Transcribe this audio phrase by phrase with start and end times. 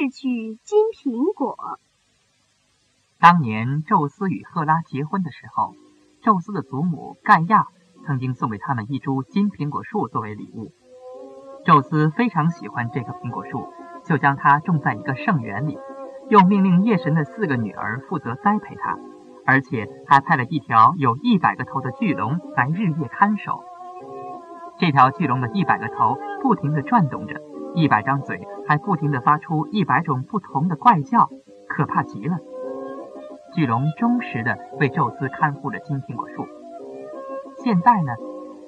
[0.00, 1.78] 智取金苹果。
[3.18, 5.74] 当年宙斯与赫拉结婚的时候，
[6.22, 7.66] 宙斯的祖母盖亚
[8.06, 10.72] 曾经送给他们一株金苹果树作为礼物。
[11.66, 13.68] 宙斯非常喜欢这棵苹果树，
[14.06, 15.78] 就将它种在一个圣园里，
[16.30, 18.98] 又命令夜神的四个女儿负责栽培它，
[19.44, 23.62] 而且还派了一条有一百个头的巨龙来日夜看守。
[24.78, 27.38] 这条巨龙的一百个头不停地转动着，
[27.74, 31.28] 一百张嘴还不停地发出一百种不同的怪叫，
[31.68, 32.38] 可怕极了。
[33.54, 36.46] 巨龙忠实地为宙斯看护着金苹果树。
[37.56, 38.12] 现在呢，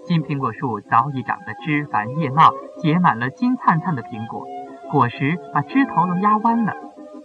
[0.04, 4.44] 金苹果树早已长得枝繁叶茂，结满了金灿灿的苹果，
[4.90, 6.74] 果实把枝头都压弯了，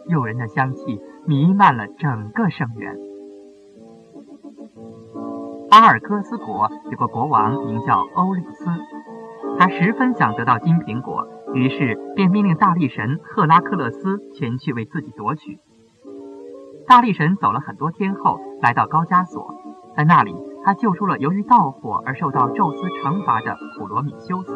[0.08, 2.96] 诱人的香气弥漫了整个圣园。
[5.70, 8.70] 阿尔戈斯国有个国王名叫欧利斯，
[9.60, 15.60] 他十分想得到金苹果，于是便命令大力神赫拉克勒斯前去为自己夺取。
[16.88, 19.56] 大力神走了很多天后，来到高加索，
[19.96, 24.54] 在那里，他救出了由于盗火而受到宙斯惩罚的普罗米修斯。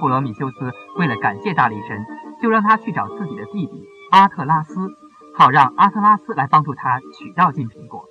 [0.00, 2.04] 普罗米修斯为了感谢大力神，
[2.42, 4.90] 就让他去找自己的弟弟阿特拉斯，
[5.34, 8.04] 好让阿特拉斯来帮助他取到金苹果。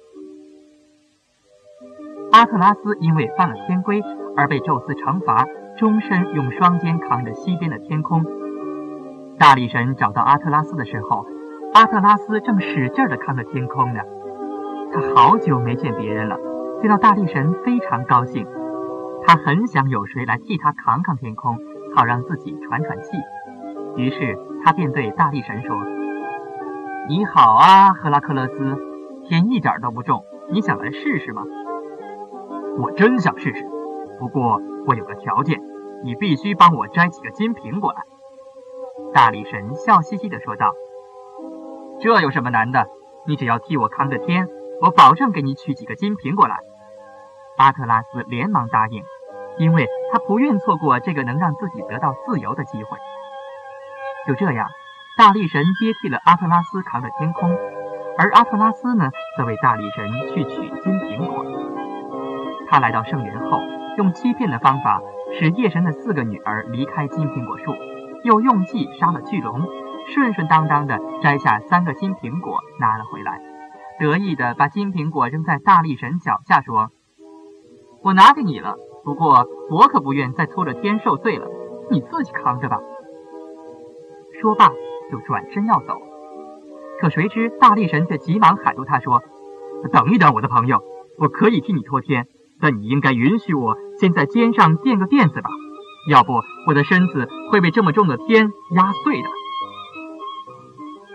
[2.32, 4.02] 阿特拉斯因为犯了天规
[4.36, 5.46] 而被宙斯惩罚，
[5.78, 8.24] 终身用双肩扛着西边的天空。
[9.38, 11.26] 大力神找到阿特拉斯的时候。
[11.74, 14.02] 阿特拉斯正使劲地看着天空呢，
[14.94, 16.38] 他好久没见别人了，
[16.80, 18.46] 见到大力神非常高兴。
[19.26, 21.58] 他很想有谁来替他扛扛天空，
[21.96, 23.18] 好让自己喘喘气。
[23.96, 25.76] 于是他便对大力神说
[27.10, 28.78] ：“你好啊，赫拉克勒斯，
[29.24, 31.42] 天一点都不重，你想来试试吗
[32.78, 33.66] ？”“我真想试试，
[34.24, 35.60] 不过我有个条件，
[36.06, 38.04] 你必须帮我摘几个金苹果来。”
[39.14, 40.72] 大力神笑嘻嘻地说道。
[42.00, 42.88] 这有什么难的？
[43.28, 44.48] 你只要替我扛着天，
[44.82, 46.56] 我保证给你取几个金苹果来。
[47.58, 49.04] 阿特拉斯连忙答应，
[49.58, 52.98] 因为他不愿错过这个能让自己得到自由的机会。
[54.26, 54.70] 就这样，
[55.18, 57.58] 大力神接替了阿特拉斯扛着天空，
[58.18, 61.46] 而阿特拉斯呢，则为大力神去取金苹果。
[62.70, 63.60] 他来到圣园后，
[63.98, 65.02] 用欺骗的方法
[65.34, 67.74] 使夜神的四个女儿离开金苹果树，
[68.24, 69.62] 又用计杀了巨龙。
[70.06, 73.40] 顺顺当当的摘下三个金苹果拿了回来，
[74.02, 76.90] 得意的把金苹果扔在大力神脚下，说
[78.04, 81.48] ：“我拿给你了，不过我可不愿再拖着天受罪了，
[81.90, 82.82] 你自己扛着吧。”
[84.42, 84.70] 说罢
[85.10, 85.96] 就转身要走，
[87.00, 89.24] 可谁知大力神却急忙喊住他说
[89.94, 90.84] ：“等一等，我的朋友，
[91.18, 92.28] 我可以替你拖天，
[92.60, 95.50] 但你应该允许我先在肩上垫个垫子吧，
[96.10, 96.34] 要不
[96.68, 99.30] 我的身子会被这么重的天压碎的。”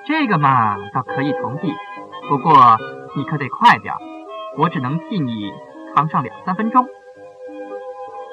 [0.07, 1.75] 这个嘛，倒可以同意，
[2.31, 2.79] 不过
[3.15, 3.95] 你可得快点，
[4.57, 5.53] 我只能替你
[5.95, 6.87] 扛上两三分钟。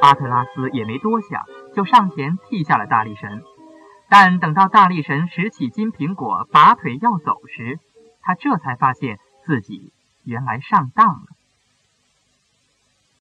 [0.01, 1.41] 阿特拉斯也没多想，
[1.75, 3.43] 就上前替下了大力神。
[4.09, 7.79] 但等到大力神拾起金苹果，拔腿要走时，
[8.21, 9.91] 他这才发现自己
[10.23, 11.34] 原来上当了。